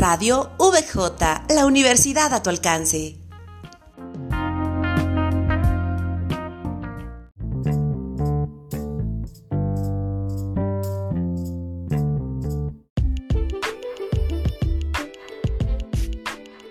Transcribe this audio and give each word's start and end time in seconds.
Radio 0.00 0.52
VJ, 0.56 1.52
la 1.54 1.66
universidad 1.66 2.32
a 2.32 2.42
tu 2.42 2.48
alcance. 2.48 3.18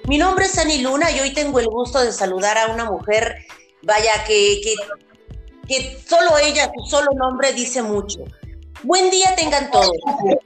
Mi 0.07 0.17
nombre 0.17 0.45
es 0.45 0.57
Ani 0.57 0.81
Luna 0.81 1.11
y 1.11 1.19
hoy 1.19 1.31
tengo 1.35 1.59
el 1.59 1.67
gusto 1.67 1.99
de 1.99 2.11
saludar 2.11 2.57
a 2.57 2.73
una 2.73 2.85
mujer, 2.85 3.45
vaya, 3.83 4.23
que, 4.25 4.59
que, 4.63 4.73
que 5.67 6.01
solo 6.03 6.35
ella, 6.39 6.71
su 6.75 6.89
solo 6.89 7.11
nombre 7.15 7.53
dice 7.53 7.83
mucho. 7.83 8.21
Buen 8.83 9.09
día 9.11 9.35
tengan 9.35 9.69
todos. 9.71 9.91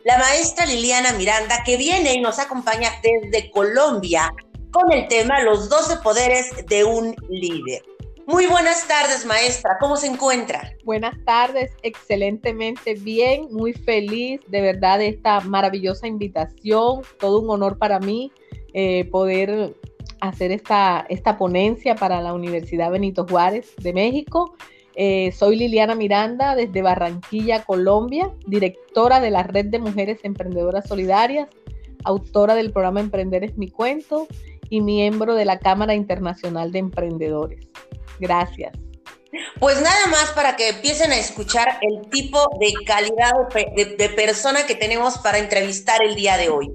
La 0.05 0.17
maestra 0.17 0.65
Liliana 0.65 1.13
Miranda, 1.13 1.63
que 1.63 1.77
viene 1.77 2.13
y 2.15 2.19
nos 2.19 2.39
acompaña 2.39 2.89
desde 3.03 3.51
Colombia 3.51 4.33
con 4.71 4.91
el 4.91 5.07
tema 5.07 5.43
Los 5.43 5.69
12 5.69 5.97
poderes 5.97 6.65
de 6.65 6.83
un 6.83 7.15
líder. 7.29 7.83
Muy 8.25 8.47
buenas 8.47 8.87
tardes, 8.87 9.23
maestra. 9.27 9.77
¿Cómo 9.79 9.97
se 9.97 10.07
encuentra? 10.07 10.73
Buenas 10.83 11.13
tardes, 11.25 11.73
excelentemente 11.83 12.95
bien, 12.95 13.49
muy 13.51 13.73
feliz 13.73 14.41
de 14.47 14.61
verdad 14.61 14.99
esta 15.03 15.39
maravillosa 15.41 16.07
invitación. 16.07 17.01
Todo 17.19 17.39
un 17.39 17.51
honor 17.51 17.77
para 17.77 17.99
mí 17.99 18.31
eh, 18.73 19.05
poder 19.11 19.75
hacer 20.21 20.51
esta, 20.51 21.05
esta 21.07 21.37
ponencia 21.37 21.93
para 21.93 22.19
la 22.19 22.33
Universidad 22.33 22.89
Benito 22.89 23.27
Juárez 23.29 23.75
de 23.77 23.93
México 23.93 24.55
eh, 24.95 25.31
soy 25.31 25.55
Liliana 25.55 25.95
Miranda 25.95 26.55
desde 26.55 26.81
Barranquilla, 26.81 27.63
Colombia, 27.63 28.31
directora 28.45 29.19
de 29.19 29.31
la 29.31 29.43
Red 29.43 29.67
de 29.67 29.79
Mujeres 29.79 30.19
Emprendedoras 30.23 30.87
Solidarias, 30.87 31.49
autora 32.03 32.55
del 32.55 32.71
programa 32.71 32.99
Emprender 32.99 33.43
es 33.43 33.57
mi 33.57 33.69
cuento 33.69 34.27
y 34.69 34.81
miembro 34.81 35.35
de 35.35 35.45
la 35.45 35.59
Cámara 35.59 35.93
Internacional 35.95 36.71
de 36.71 36.79
Emprendedores. 36.79 37.67
Gracias. 38.19 38.73
Pues 39.59 39.81
nada 39.81 40.07
más 40.11 40.31
para 40.31 40.55
que 40.55 40.69
empiecen 40.69 41.11
a 41.11 41.17
escuchar 41.17 41.79
el 41.81 42.07
tipo 42.09 42.39
de 42.59 42.71
calidad 42.85 43.31
de, 43.75 44.09
persona 44.09 44.65
que 44.67 44.75
tenemos 44.75 45.17
para 45.17 45.39
entrevistar 45.39 46.03
el 46.03 46.13
día 46.13 46.37
de 46.37 46.49
hoy. 46.49 46.71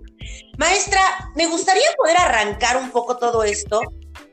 Maestra, 0.57 1.01
me 1.37 1.47
gustaría 1.47 1.87
poder 1.97 2.17
arrancar 2.19 2.77
un 2.79 2.91
poco 2.91 3.17
todo 3.17 3.45
esto 3.45 3.81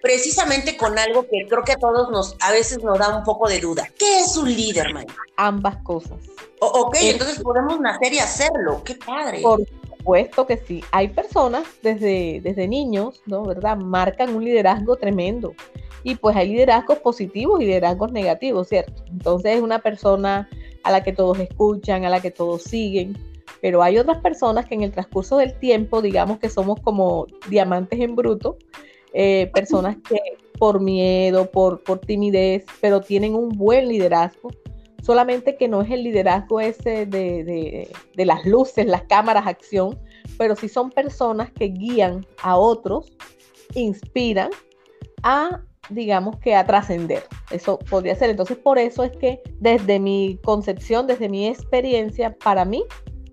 precisamente 0.05 0.77
con 0.77 0.99
algo 0.99 1.23
que 1.23 1.47
creo 1.49 1.63
que 1.63 1.71
a 1.71 1.77
todos 1.77 2.11
nos, 2.11 2.37
a 2.39 2.51
veces 2.51 2.83
nos 2.83 2.99
da 2.99 3.17
un 3.17 3.23
poco 3.23 3.49
de 3.49 3.59
duda. 3.59 3.89
¿Qué 3.97 4.19
es 4.19 4.37
un 4.37 4.53
líder, 4.53 4.93
Maya? 4.93 5.11
Ambas 5.35 5.77
cosas. 5.77 6.19
ok, 6.59 6.95
entonces 7.01 7.39
podemos 7.41 7.79
nacer 7.79 8.13
y 8.13 8.19
hacerlo. 8.19 8.83
Qué 8.83 8.93
padre. 8.93 9.41
Por 9.41 9.65
supuesto 9.65 10.45
que 10.45 10.57
sí. 10.57 10.83
Hay 10.91 11.07
personas 11.07 11.63
desde, 11.81 12.39
desde 12.43 12.67
niños, 12.67 13.23
¿no? 13.25 13.45
¿Verdad? 13.45 13.77
Marcan 13.77 14.35
un 14.35 14.45
liderazgo 14.45 14.95
tremendo. 14.95 15.55
Y 16.03 16.13
pues 16.13 16.35
hay 16.35 16.49
liderazgos 16.49 16.99
positivos 16.99 17.59
y 17.59 17.65
liderazgos 17.65 18.11
negativos, 18.11 18.67
¿cierto? 18.67 19.03
Entonces 19.07 19.55
es 19.55 19.61
una 19.63 19.79
persona 19.79 20.47
a 20.83 20.91
la 20.91 21.01
que 21.01 21.13
todos 21.13 21.39
escuchan, 21.39 22.05
a 22.05 22.09
la 22.09 22.21
que 22.21 22.29
todos 22.29 22.61
siguen. 22.61 23.17
Pero 23.59 23.81
hay 23.81 23.97
otras 23.97 24.21
personas 24.21 24.67
que 24.67 24.75
en 24.75 24.83
el 24.83 24.91
transcurso 24.91 25.37
del 25.37 25.57
tiempo, 25.57 26.03
digamos 26.03 26.37
que 26.37 26.49
somos 26.49 26.79
como 26.81 27.25
diamantes 27.49 27.99
en 27.99 28.15
bruto, 28.15 28.59
eh, 29.17 29.49
personas 29.53 29.95
que 30.07 30.19
por 30.59 30.81
miedo, 30.81 31.49
por, 31.49 31.81
por 31.83 31.99
timidez, 31.99 32.65
pero 32.81 32.99
tienen 32.99 33.33
un 33.33 33.47
buen 33.47 33.87
liderazgo, 33.87 34.51
solamente 35.01 35.55
que 35.55 35.69
no 35.69 35.81
es 35.81 35.89
el 35.89 36.03
liderazgo 36.03 36.59
ese 36.59 37.05
de, 37.05 37.45
de, 38.13 38.25
las 38.25 38.45
luces, 38.45 38.85
las 38.85 39.03
cámaras, 39.03 39.47
acción, 39.47 39.97
pero 40.37 40.57
sí 40.57 40.67
son 40.67 40.89
personas 40.89 41.49
que 41.49 41.67
guían 41.67 42.25
a 42.41 42.57
otros, 42.57 43.13
inspiran 43.73 44.49
a, 45.23 45.61
digamos 45.89 46.37
que 46.39 46.53
a 46.53 46.65
trascender. 46.65 47.23
Eso 47.51 47.79
podría 47.79 48.15
ser. 48.15 48.31
Entonces, 48.31 48.57
por 48.57 48.77
eso 48.77 49.05
es 49.05 49.15
que 49.15 49.41
desde 49.61 49.97
mi 49.97 50.39
concepción, 50.43 51.07
desde 51.07 51.29
mi 51.29 51.47
experiencia, 51.47 52.35
para 52.35 52.65
mí, 52.65 52.83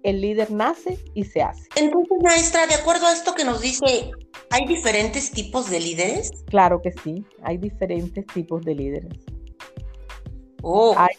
el 0.05 0.21
líder 0.21 0.53
nace 0.53 0.99
y 1.15 1.25
se 1.25 1.43
hace. 1.43 1.69
Entonces, 1.75 2.19
maestra, 2.23 2.69
de 2.69 2.75
acuerdo 2.75 3.07
a 3.07 3.13
esto 3.13 3.35
que 3.35 3.45
nos 3.45 3.61
dice, 3.61 4.13
¿hay 4.53 4.67
diferentes 4.67 5.31
tipos 5.31 5.71
de 5.71 5.81
líderes? 5.81 6.45
Claro 6.47 6.81
que 6.83 6.93
sí, 6.93 7.25
hay 7.43 7.57
diferentes 7.57 8.27
tipos 8.27 8.63
de 8.63 8.75
líderes. 8.75 9.19
Oh. 10.63 10.95
Hay, 10.97 11.17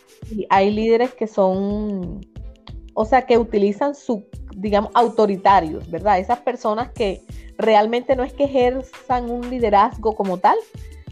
hay 0.50 0.72
líderes 0.72 1.14
que 1.14 1.28
son, 1.28 2.22
o 2.94 3.06
sea, 3.06 3.26
que 3.26 3.38
utilizan 3.38 3.96
su, 3.96 4.24
digamos, 4.56 4.92
autoritarios, 4.94 5.90
¿verdad? 5.90 6.20
Esas 6.20 6.40
personas 6.40 6.92
que 6.92 7.22
realmente 7.58 8.16
no 8.16 8.24
es 8.24 8.34
que 8.34 8.46
ejerzan 8.46 9.30
un 9.30 9.50
liderazgo 9.50 10.16
como 10.16 10.38
tal, 10.38 10.58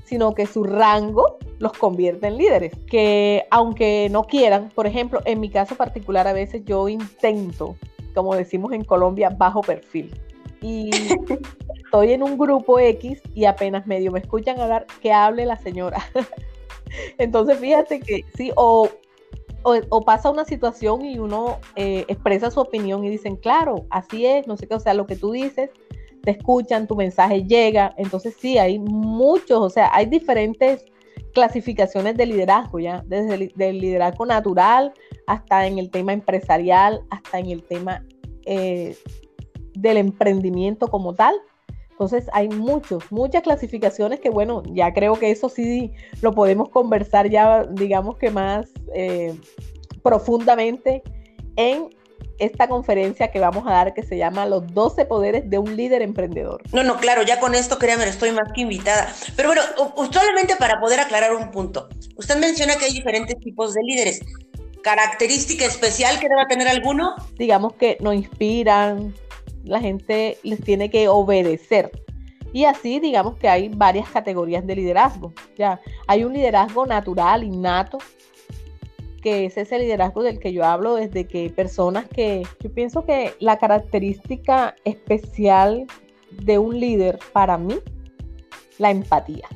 sino 0.06 0.34
que 0.36 0.46
su 0.46 0.64
rango 0.64 1.38
los 1.60 1.74
convierte 1.74 2.28
en 2.28 2.38
líderes, 2.38 2.74
que 2.90 3.46
aunque 3.50 4.10
no 4.12 4.24
quieran, 4.24 4.70
por 4.76 4.88
ejemplo, 4.88 5.22
en 5.26 5.40
mi 5.40 5.50
caso 5.50 5.76
particular 5.76 6.28
a 6.28 6.34
veces 6.34 6.64
yo 6.66 6.88
intento, 6.90 7.76
como 8.14 8.36
decimos 8.36 8.74
en 8.74 8.84
Colombia, 8.84 9.30
bajo 9.30 9.62
perfil. 9.62 10.14
Y 10.62 10.90
estoy 11.92 12.14
en 12.14 12.24
un 12.24 12.38
grupo 12.38 12.80
X 12.80 13.22
y 13.36 13.44
apenas 13.44 13.86
medio 13.86 14.14
me 14.14 14.20
escuchan 14.20 14.58
hablar, 14.62 14.88
que 15.02 15.12
hable 15.12 15.46
la 15.46 15.58
señora. 15.58 16.02
Entonces 17.18 17.58
fíjate 17.60 18.00
que 18.00 18.24
sí, 18.34 18.54
o, 18.56 18.88
o, 19.64 20.02
pasa 20.06 20.30
una 20.30 20.46
situación 20.46 21.04
y 21.06 21.20
uno 21.20 21.60
eh, 21.76 22.06
expresa 22.08 22.50
su 22.50 22.62
opinión 22.62 23.04
y 23.04 23.10
dicen, 23.10 23.36
claro, 23.36 23.88
así 23.90 24.26
es, 24.26 24.48
no 24.48 24.56
sé 24.56 24.70
qué, 24.70 24.76
o 24.76 24.80
sea, 24.80 24.94
lo 24.94 25.06
que 25.06 25.18
tú 25.18 25.34
dices 25.34 25.70
te 26.24 26.32
escuchan, 26.32 26.88
tu 26.88 26.96
mensaje 26.96 27.44
llega. 27.44 27.94
Entonces 27.98 28.38
sí, 28.40 28.58
hay 28.58 28.80
muchos, 28.80 29.60
o 29.60 29.70
sea, 29.70 29.90
hay 29.94 30.06
diferentes 30.06 30.86
clasificaciones 31.34 32.16
de 32.16 32.26
liderazgo, 32.26 32.80
¿ya? 32.80 33.04
Desde 33.06 33.52
el 33.70 33.80
liderazgo 33.80 34.26
natural 34.26 34.94
hasta 35.28 35.68
en 35.68 35.78
el 35.78 35.92
tema 35.92 36.14
empresarial, 36.14 37.02
hasta 37.10 37.40
en 37.40 37.50
el 37.50 37.64
tema 37.64 38.06
eh, 38.46 38.96
del 39.74 39.98
emprendimiento 39.98 40.88
como 40.88 41.14
tal. 41.16 41.36
Entonces 42.02 42.28
hay 42.34 42.50
muchos, 42.50 43.04
muchas 43.12 43.44
clasificaciones 43.44 44.20
que 44.20 44.32
bueno, 44.32 44.64
ya 44.74 44.92
creo 44.92 45.20
que 45.20 45.30
eso 45.30 45.50
sí 45.50 45.92
lo 46.24 46.34
podemos 46.34 46.70
conversar 46.70 47.30
ya, 47.30 47.64
digamos 47.64 48.18
que 48.18 48.32
más 48.32 48.66
eh, 48.96 49.36
profundamente 50.02 51.04
en 51.58 51.90
esta 52.40 52.68
conferencia 52.68 53.28
que 53.28 53.40
vamos 53.40 53.68
a 53.68 53.74
dar 53.74 53.94
que 53.94 54.02
se 54.02 54.18
llama 54.18 54.48
Los 54.48 54.74
12 54.74 55.06
poderes 55.06 55.48
de 55.48 55.60
un 55.60 55.78
líder 55.78 56.02
emprendedor. 56.02 56.64
No, 56.74 56.84
no, 56.84 56.98
claro, 56.98 57.22
ya 57.22 57.40
con 57.40 57.54
esto 57.54 57.78
créanme, 57.78 58.08
estoy 58.08 58.32
más 58.32 58.52
que 58.52 58.62
invitada. 58.62 59.14
Pero 59.36 59.50
bueno, 59.50 59.62
solamente 60.12 60.56
para 60.56 60.80
poder 60.80 61.02
aclarar 61.02 61.36
un 61.36 61.52
punto. 61.52 61.88
Usted 62.16 62.36
menciona 62.38 62.78
que 62.78 62.86
hay 62.86 62.94
diferentes 62.94 63.40
tipos 63.42 63.76
de 63.76 63.82
líderes. 63.84 64.22
¿Característica 64.82 65.66
especial 65.66 66.20
que 66.20 66.28
deba 66.28 66.48
tener 66.48 66.68
alguno? 66.68 67.14
Digamos 67.38 67.74
que 67.74 67.98
nos 68.00 68.16
inspiran, 68.16 69.14
la 69.64 69.80
gente 69.80 70.38
les 70.44 70.62
tiene 70.62 70.90
que 70.90 71.08
obedecer. 71.08 71.92
Y 72.54 72.66
así, 72.66 73.00
digamos 73.00 73.38
que 73.38 73.48
hay 73.48 73.70
varias 73.70 74.10
categorías 74.10 74.66
de 74.68 74.76
liderazgo. 74.76 75.34
Ya, 75.58 75.80
hay 76.08 76.24
un 76.24 76.34
liderazgo 76.34 76.86
natural, 76.86 77.44
innato, 77.44 78.00
que 79.22 79.46
es 79.46 79.58
ese 79.58 79.80
liderazgo 79.80 80.24
del 80.24 80.40
que 80.40 80.52
yo 80.52 80.66
hablo, 80.66 80.96
desde 80.96 81.28
que 81.28 81.50
personas 81.50 82.08
que, 82.10 82.44
yo 82.60 82.74
pienso 82.74 83.06
que 83.06 83.34
la 83.40 83.58
característica 83.58 84.76
especial 84.84 85.86
de 86.32 86.58
un 86.58 86.80
líder 86.80 87.20
para 87.32 87.58
mí, 87.58 87.76
la 88.80 88.92
empatía. 88.92 89.48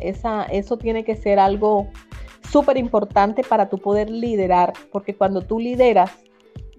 Esa, 0.00 0.44
eso 0.44 0.76
tiene 0.78 1.04
que 1.04 1.16
ser 1.16 1.38
algo 1.38 1.88
súper 2.50 2.76
importante 2.76 3.42
para 3.42 3.68
tú 3.68 3.78
poder 3.78 4.08
liderar, 4.08 4.72
porque 4.92 5.14
cuando 5.14 5.42
tú 5.42 5.58
lideras, 5.58 6.12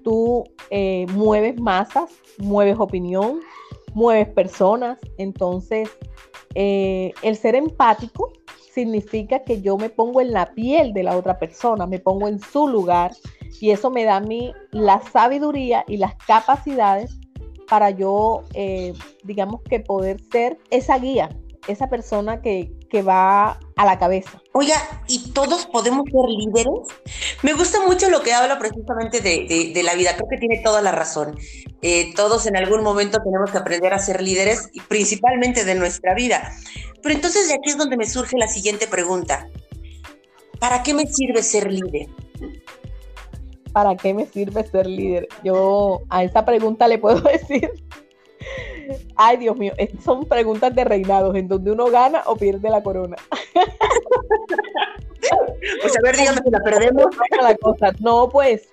tú 0.07 0.45
eh, 0.69 1.05
mueves 1.09 1.59
masas, 1.59 2.09
mueves 2.37 2.77
opinión, 2.79 3.41
mueves 3.93 4.29
personas, 4.29 4.97
entonces 5.17 5.89
eh, 6.55 7.11
el 7.23 7.35
ser 7.35 7.55
empático 7.55 8.31
significa 8.73 9.43
que 9.43 9.61
yo 9.61 9.75
me 9.75 9.89
pongo 9.89 10.21
en 10.21 10.31
la 10.31 10.53
piel 10.53 10.93
de 10.93 11.03
la 11.03 11.17
otra 11.17 11.37
persona, 11.37 11.85
me 11.87 11.99
pongo 11.99 12.29
en 12.29 12.39
su 12.39 12.69
lugar 12.69 13.11
y 13.59 13.71
eso 13.71 13.91
me 13.91 14.05
da 14.05 14.15
a 14.15 14.21
mí 14.21 14.53
la 14.71 15.01
sabiduría 15.01 15.83
y 15.89 15.97
las 15.97 16.15
capacidades 16.25 17.19
para 17.67 17.89
yo, 17.89 18.43
eh, 18.53 18.93
digamos 19.25 19.59
que 19.63 19.81
poder 19.81 20.21
ser 20.31 20.57
esa 20.69 20.99
guía, 20.99 21.27
esa 21.67 21.89
persona 21.89 22.41
que, 22.41 22.71
que 22.89 23.01
va 23.01 23.59
a 23.75 23.85
la 23.85 23.99
cabeza. 23.99 24.41
Oiga, 24.53 24.75
¿y 25.07 25.31
todos 25.31 25.65
podemos 25.67 26.03
ser 26.05 26.29
líderes? 26.29 26.87
Me 27.43 27.53
gusta 27.53 27.85
mucho 27.85 28.09
lo 28.09 28.21
que 28.21 28.33
habla 28.33 28.57
precisamente 28.57 29.21
de, 29.21 29.71
de, 29.73 29.83
la 29.83 29.95
vida, 29.95 30.15
creo 30.15 30.27
que 30.29 30.37
tiene 30.37 30.61
toda 30.63 30.81
la 30.81 30.91
razón. 30.91 31.37
Eh, 31.81 32.13
todos 32.15 32.47
en 32.47 32.57
algún 32.57 32.83
momento 32.83 33.19
tenemos 33.23 33.51
que 33.51 33.57
aprender 33.57 33.93
a 33.93 33.99
ser 33.99 34.21
líderes, 34.21 34.69
y 34.73 34.81
principalmente 34.81 35.63
de 35.63 35.75
nuestra 35.75 36.13
vida. 36.15 36.51
Pero 37.01 37.15
entonces 37.15 37.47
de 37.47 37.55
aquí 37.55 37.69
es 37.69 37.77
donde 37.77 37.97
me 37.97 38.05
surge 38.05 38.37
la 38.37 38.47
siguiente 38.47 38.87
pregunta. 38.87 39.47
¿Para 40.59 40.81
qué 40.83 40.93
me 40.93 41.05
sirve 41.05 41.43
ser 41.43 41.71
líder? 41.71 42.07
¿Para 43.71 43.95
qué 43.95 44.13
me 44.13 44.25
sirve 44.25 44.63
ser 44.63 44.87
líder? 44.87 45.27
Yo 45.43 46.01
a 46.09 46.23
esa 46.23 46.45
pregunta 46.45 46.87
le 46.87 46.97
puedo 46.97 47.21
decir 47.21 47.69
Ay, 49.15 49.37
Dios 49.37 49.57
mío, 49.57 49.73
son 50.03 50.25
preguntas 50.25 50.73
de 50.75 50.83
reinados, 50.83 51.35
en 51.35 51.47
donde 51.47 51.71
uno 51.71 51.87
gana 51.87 52.23
o 52.25 52.35
pierde 52.35 52.69
la 52.69 52.83
corona. 52.83 53.15
Pues 55.81 55.97
a 55.97 56.01
ver, 56.01 56.15
dígame 56.15 56.41
si 56.43 56.49
la 56.51 56.59
perdemos. 56.59 57.05
No, 57.99 58.29
pues, 58.29 58.69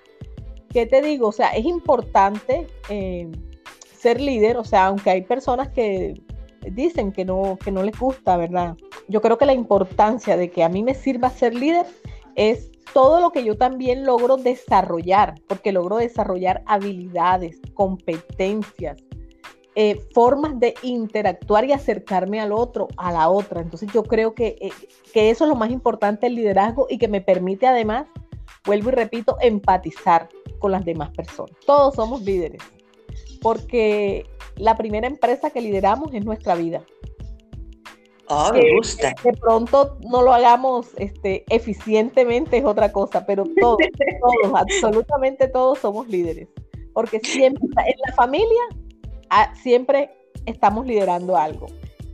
¿qué 0.71 0.85
te 0.85 1.01
digo? 1.01 1.29
O 1.29 1.31
sea, 1.31 1.49
es 1.49 1.65
importante 1.65 2.67
eh, 2.89 3.29
ser 3.97 4.21
líder, 4.21 4.57
o 4.57 4.63
sea, 4.63 4.87
aunque 4.87 5.09
hay 5.09 5.21
personas 5.23 5.69
que 5.69 6.21
dicen 6.71 7.11
que 7.11 7.25
no, 7.25 7.57
que 7.63 7.71
no 7.71 7.83
les 7.83 7.97
gusta, 7.97 8.37
¿verdad? 8.37 8.75
Yo 9.07 9.21
creo 9.21 9.37
que 9.37 9.45
la 9.45 9.53
importancia 9.53 10.37
de 10.37 10.49
que 10.49 10.63
a 10.63 10.69
mí 10.69 10.83
me 10.83 10.93
sirva 10.93 11.29
ser 11.29 11.53
líder 11.53 11.85
es 12.35 12.71
todo 12.93 13.19
lo 13.19 13.31
que 13.31 13.43
yo 13.43 13.57
también 13.57 14.05
logro 14.05 14.37
desarrollar, 14.37 15.35
porque 15.47 15.71
logro 15.71 15.97
desarrollar 15.97 16.63
habilidades, 16.65 17.59
competencias, 17.73 19.03
eh, 19.77 19.99
formas 20.13 20.57
de 20.57 20.73
interactuar 20.83 21.65
y 21.65 21.73
acercarme 21.73 22.39
al 22.39 22.53
otro, 22.53 22.87
a 22.95 23.11
la 23.11 23.27
otra. 23.27 23.59
Entonces 23.59 23.89
yo 23.93 24.03
creo 24.03 24.33
que, 24.33 24.55
eh, 24.61 24.71
que 25.13 25.29
eso 25.29 25.43
es 25.43 25.49
lo 25.49 25.55
más 25.55 25.69
importante 25.69 26.27
del 26.27 26.35
liderazgo 26.35 26.87
y 26.89 26.97
que 26.97 27.09
me 27.09 27.19
permite 27.19 27.67
además, 27.67 28.07
vuelvo 28.65 28.89
y 28.89 28.93
repito, 28.93 29.35
empatizar 29.41 30.29
con 30.59 30.71
las 30.71 30.85
demás 30.85 31.11
personas. 31.11 31.51
Todos 31.65 31.95
somos 31.95 32.21
líderes, 32.21 32.61
porque 33.41 34.25
la 34.55 34.77
primera 34.77 35.07
empresa 35.07 35.49
que 35.49 35.59
lideramos 35.59 36.13
es 36.13 36.23
nuestra 36.23 36.55
vida. 36.55 36.81
Oh, 38.29 38.51
me 38.53 38.77
gusta. 38.77 39.13
De 39.23 39.33
pronto 39.33 39.97
no 40.09 40.21
lo 40.21 40.33
hagamos 40.33 40.87
este, 40.97 41.43
eficientemente 41.49 42.57
es 42.57 42.65
otra 42.65 42.91
cosa, 42.93 43.25
pero 43.25 43.43
todos, 43.59 43.77
todos, 44.41 44.55
absolutamente 44.55 45.49
todos 45.49 45.79
somos 45.79 46.07
líderes. 46.07 46.47
Porque 46.93 47.19
siempre 47.19 47.67
en 47.75 47.99
la 48.07 48.13
familia 48.15 48.61
ah, 49.29 49.53
siempre 49.61 50.11
estamos 50.45 50.85
liderando 50.85 51.37
algo. 51.37 51.67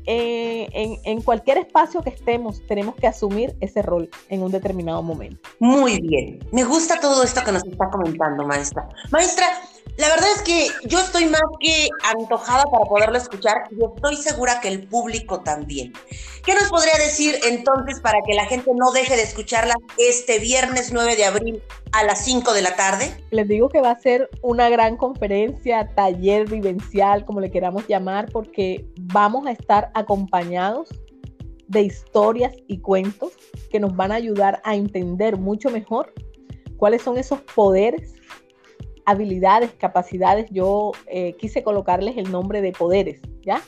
Eh, 0.07 0.67
en, 0.71 0.97
en, 1.03 1.21
cualquier 1.21 1.59
espacio 1.59 2.01
que 2.01 2.09
estemos, 2.09 2.65
tenemos 2.67 2.95
que 2.95 3.05
asumir 3.05 3.55
ese 3.61 3.83
rol 3.83 4.09
en 4.29 4.41
un 4.41 4.51
determinado 4.51 5.03
momento. 5.03 5.47
Muy 5.59 6.01
bien. 6.01 6.39
Me 6.51 6.63
gusta 6.63 6.99
todo 6.99 7.23
esto 7.23 7.43
que 7.43 7.51
nos 7.51 7.63
está 7.63 7.87
comentando, 7.91 8.45
maestra. 8.47 8.89
Maestra, 9.11 9.45
la 9.97 10.09
verdad 10.09 10.29
es 10.35 10.41
que 10.41 10.67
yo 10.88 10.99
estoy 10.99 11.25
más 11.25 11.41
que 11.59 11.89
antojada 12.03 12.63
para 12.65 12.85
poderlo 12.85 13.17
escuchar 13.17 13.63
y 13.71 13.83
estoy 13.83 14.15
segura 14.15 14.59
que 14.61 14.69
el 14.69 14.88
público 14.88 15.41
también. 15.41 15.93
¿Qué 16.45 16.55
nos 16.55 16.69
podría 16.69 16.97
decir 16.97 17.35
entonces 17.47 17.99
para 17.99 18.19
que 18.25 18.33
la 18.33 18.45
gente 18.45 18.71
no 18.73 18.91
deje 18.91 19.15
de 19.15 19.21
escucharla 19.21 19.75
este 19.97 20.39
viernes 20.39 20.91
9 20.91 21.15
de 21.15 21.25
abril 21.25 21.63
a 21.91 22.03
las 22.03 22.23
5 22.25 22.53
de 22.53 22.61
la 22.61 22.75
tarde? 22.75 23.13
Les 23.29 23.47
digo 23.47 23.69
que 23.69 23.81
va 23.81 23.91
a 23.91 23.99
ser 23.99 24.29
una 24.41 24.69
gran 24.69 24.97
conferencia, 24.97 25.91
taller 25.94 26.49
vivencial, 26.49 27.25
como 27.25 27.41
le 27.41 27.51
queramos 27.51 27.87
llamar, 27.87 28.31
porque 28.31 28.87
vamos 29.01 29.45
a 29.45 29.51
estar 29.51 29.91
acompañados 29.94 30.89
de 31.67 31.83
historias 31.83 32.53
y 32.67 32.79
cuentos 32.79 33.33
que 33.69 33.79
nos 33.79 33.95
van 33.95 34.11
a 34.11 34.15
ayudar 34.15 34.61
a 34.63 34.75
entender 34.75 35.37
mucho 35.37 35.69
mejor 35.69 36.13
cuáles 36.77 37.03
son 37.03 37.17
esos 37.17 37.39
poderes 37.41 38.15
habilidades, 39.06 39.71
capacidades, 39.71 40.48
yo 40.51 40.92
eh, 41.07 41.33
quise 41.38 41.63
colocarles 41.63 42.18
el 42.18 42.31
nombre 42.31 42.62
de 42.62 42.71
poderes, 42.71 43.21
¿ya? 43.42 43.62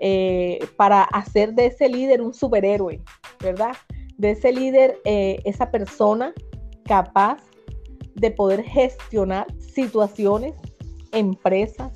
Eh, 0.00 0.66
para 0.76 1.02
hacer 1.02 1.54
de 1.54 1.66
ese 1.66 1.88
líder 1.88 2.22
un 2.22 2.34
superhéroe, 2.34 3.00
¿verdad? 3.40 3.76
De 4.16 4.32
ese 4.32 4.52
líder, 4.52 4.98
eh, 5.04 5.40
esa 5.44 5.70
persona 5.70 6.32
capaz 6.84 7.38
de 8.14 8.30
poder 8.30 8.62
gestionar 8.62 9.46
situaciones, 9.58 10.54
empresas, 11.12 11.92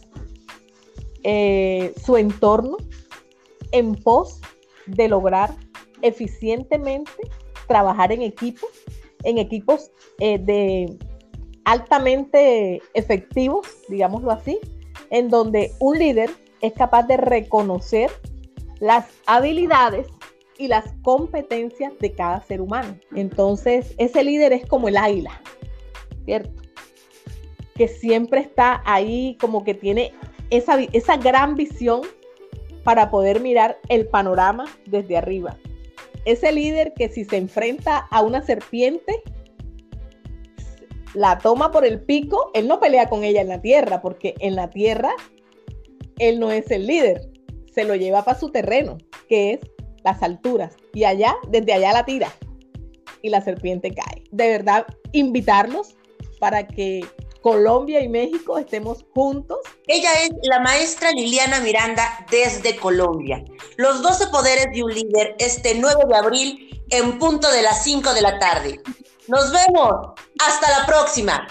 su 2.03 2.17
entorno 2.17 2.79
en 3.73 3.95
pos 3.97 4.41
de 4.87 5.09
lograr 5.09 5.55
eficientemente 6.01 7.13
trabajar 7.67 8.13
en 8.13 8.23
equipos, 8.23 8.71
en 9.25 9.37
equipos 9.37 9.91
de 10.19 10.97
altamente 11.69 12.81
efectivos, 12.94 13.67
digámoslo 13.91 14.31
así, 14.31 14.59
en 15.11 15.29
donde 15.29 15.70
un 15.81 15.99
líder 15.99 16.31
es 16.62 16.73
capaz 16.73 17.03
de 17.03 17.19
reconocer 17.19 18.11
las 18.81 19.06
habilidades 19.26 20.06
y 20.56 20.69
las 20.69 20.87
competencias 21.03 21.93
de 22.00 22.12
cada 22.12 22.41
ser 22.41 22.62
humano. 22.62 22.97
Entonces, 23.15 23.94
ese 23.99 24.25
líder 24.25 24.55
es 24.55 24.65
como 24.65 24.88
el 24.88 24.97
águila, 24.97 25.43
¿cierto? 26.25 26.62
Que 27.75 27.87
siempre 27.87 28.41
está 28.41 28.82
ahí, 28.87 29.37
como 29.38 29.62
que 29.62 29.75
tiene 29.75 30.14
esa, 30.49 30.81
esa 30.94 31.19
gran 31.19 31.55
visión 31.55 32.00
para 32.82 33.11
poder 33.11 33.41
mirar 33.41 33.79
el 33.91 34.09
panorama 34.09 34.64
desde 34.87 35.19
arriba. 35.19 35.59
Ese 36.25 36.50
líder 36.50 36.94
que 36.94 37.11
si 37.11 37.26
se 37.26 37.37
enfrenta 37.37 38.09
a 38.11 38.23
una 38.23 38.41
serpiente, 38.43 39.23
la 41.15 41.39
toma 41.39 41.71
por 41.71 41.85
el 41.85 42.01
pico, 42.01 42.51
él 42.55 42.69
no 42.69 42.81
pelea 42.81 43.09
con 43.09 43.25
ella 43.25 43.41
en 43.41 43.49
la 43.49 43.61
tierra, 43.61 44.01
porque 44.01 44.35
en 44.41 44.57
la 44.57 44.71
tierra 44.71 45.13
él 46.19 46.41
no 46.41 46.51
es 46.51 46.71
el 46.71 46.87
líder, 46.87 47.31
se 47.75 47.85
lo 47.85 47.95
lleva 47.95 48.25
para 48.25 48.39
su 48.39 48.51
terreno, 48.51 48.99
que 49.29 49.55
es 49.55 49.61
las 50.05 50.23
alturas, 50.23 50.77
y 50.95 51.05
allá, 51.05 51.37
desde 51.49 51.73
allá 51.73 51.93
la 51.93 52.05
tira, 52.05 52.33
y 53.23 53.31
la 53.31 53.41
serpiente 53.41 53.93
cae. 53.93 54.25
De 54.31 54.49
verdad, 54.49 54.87
invitarlos 55.13 55.97
para 56.39 56.67
que 56.67 57.05
Colombia 57.43 58.01
y 58.01 58.09
México 58.09 58.59
estemos 58.59 59.05
juntos. 59.15 59.59
Ella 59.87 60.11
es 60.23 60.31
la 60.43 60.61
maestra 60.61 61.13
Liliana 61.13 61.61
Miranda 61.61 62.27
desde 62.31 62.77
Colombia. 62.77 63.45
Los 63.77 64.03
12 64.03 64.29
poderes 64.29 64.67
de 64.73 64.83
un 64.83 64.93
líder 64.93 65.37
este 65.39 65.75
9 65.75 66.03
de 66.09 66.17
abril 66.17 66.83
en 66.91 67.19
punto 67.19 67.51
de 67.51 67.63
las 67.63 67.85
5 67.85 68.13
de 68.15 68.23
la 68.23 68.39
tarde. 68.39 68.81
Nos 69.29 69.53
vemos. 69.53 70.15
Hasta 70.41 70.71
la 70.71 70.87
próxima. 70.87 71.47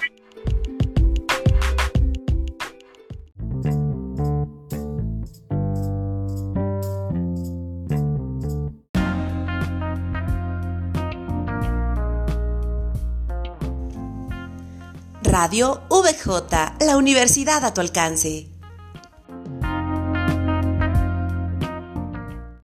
Radio 15.22 15.84
VJ, 15.90 16.84
la 16.84 16.98
universidad 16.98 17.64
a 17.64 17.76
tu 17.76 17.82
alcance. 17.82 18.57